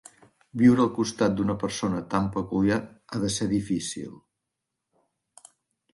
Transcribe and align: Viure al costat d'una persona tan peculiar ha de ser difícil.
Viure 0.61 0.81
al 0.85 0.89
costat 0.95 1.35
d'una 1.41 1.55
persona 1.65 2.01
tan 2.15 2.31
peculiar 2.39 2.79
ha 3.19 3.23
de 3.27 3.33
ser 3.39 3.49
difícil. 3.55 4.19